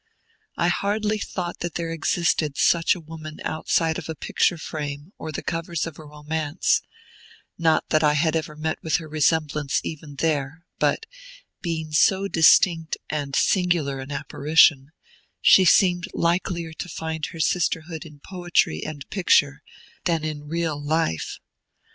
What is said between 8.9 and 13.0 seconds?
her resemblance even there, but, being so distinct